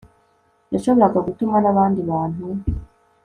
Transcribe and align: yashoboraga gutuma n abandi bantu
yashoboraga 0.73 1.19
gutuma 1.27 1.57
n 1.61 1.65
abandi 1.71 1.99
bantu 2.09 2.45